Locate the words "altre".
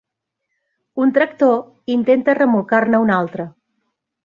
3.21-3.49